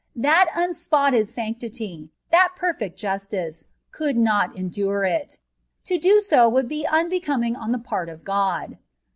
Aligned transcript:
That 0.15 0.47
unspot 0.55 1.11
ted 1.11 1.27
sanctity, 1.27 2.09
that 2.31 2.53
perfect 2.55 2.97
justice, 2.97 3.65
could 3.91 4.17
not 4.17 4.57
endure 4.57 5.03
it; 5.05 5.37
to 5.83 5.99
do 5.99 6.21
so 6.21 6.49
vrould 6.49 6.67
be 6.67 6.87
unbecomìng 6.89 7.55
on 7.55 7.71
the 7.71 7.77
part 7.77 8.09
of 8.09 8.23
God. 8.23 8.79